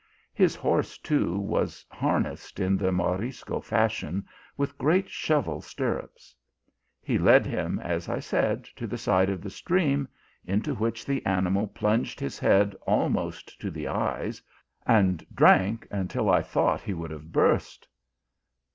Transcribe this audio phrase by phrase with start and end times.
[0.33, 4.25] His horse, too, was har nessed in the Morisco fashion,
[4.57, 6.33] with great shovel stirrups.
[7.03, 10.07] He led him, as I said, to the side of the stream,
[10.43, 14.41] into which the animal plunged his head al most to the eyes,
[14.87, 17.87] and drank until I thought he would have burst.